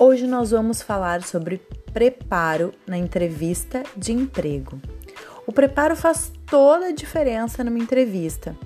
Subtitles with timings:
[0.00, 1.60] Hoje nós vamos falar sobre
[1.92, 4.80] preparo na entrevista de emprego.
[5.44, 8.56] O preparo faz toda a diferença numa entrevista.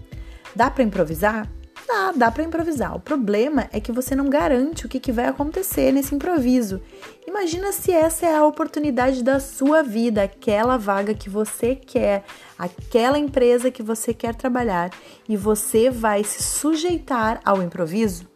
[0.54, 1.48] Dá para improvisar?
[1.88, 2.94] Dá, dá para improvisar.
[2.94, 6.82] O problema é que você não garante o que, que vai acontecer nesse improviso.
[7.26, 12.24] Imagina se essa é a oportunidade da sua vida, aquela vaga que você quer,
[12.58, 14.90] aquela empresa que você quer trabalhar
[15.26, 18.30] e você vai se sujeitar ao improviso?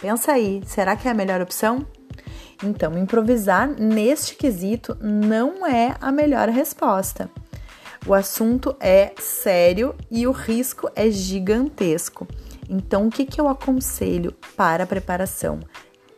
[0.00, 1.86] Pensa aí, será que é a melhor opção?
[2.62, 7.28] Então, improvisar neste quesito não é a melhor resposta.
[8.06, 12.26] O assunto é sério e o risco é gigantesco.
[12.68, 15.60] Então, o que, que eu aconselho para a preparação?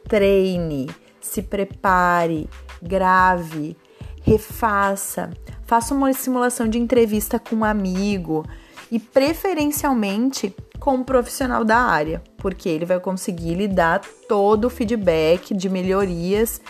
[0.08, 0.88] Treine,
[1.20, 2.48] se prepare,
[2.82, 3.76] grave,
[4.22, 5.30] refaça,
[5.66, 8.44] faça uma simulação de entrevista com um amigo
[8.94, 14.70] e, preferencialmente, com um profissional da área, porque ele vai conseguir lhe dar todo o
[14.70, 16.60] feedback de melhorias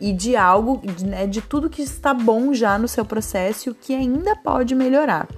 [0.00, 3.74] e de algo, né, de tudo que está bom já no seu processo e o
[3.74, 5.28] que ainda pode melhorar.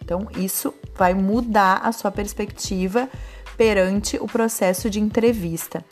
[0.00, 3.08] Então, isso vai mudar a sua perspectiva
[3.56, 5.84] perante o processo de entrevista.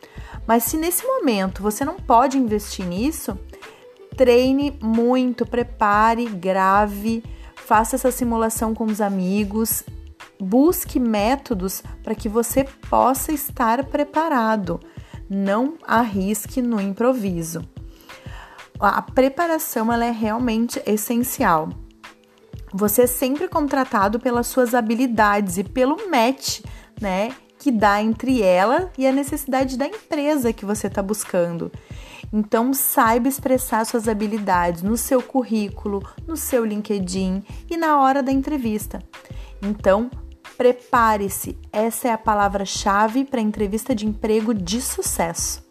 [0.47, 3.37] Mas se nesse momento você não pode investir nisso,
[4.17, 7.25] treine muito, prepare, grave,
[7.56, 9.83] faça essa simulação com os amigos,
[10.47, 14.78] Busque métodos para que você possa estar preparado.
[15.27, 17.67] Não arrisque no improviso.
[18.78, 21.70] A preparação ela é realmente essencial.
[22.75, 26.61] Você é sempre contratado pelas suas habilidades e pelo match,
[27.00, 31.72] né, que dá entre ela e a necessidade da empresa que você está buscando.
[32.31, 38.31] Então, saiba expressar suas habilidades no seu currículo, no seu LinkedIn e na hora da
[38.31, 38.98] entrevista.
[39.62, 40.11] Então,
[40.56, 45.64] Prepare-se, essa é a palavra-chave para a entrevista de emprego de sucesso.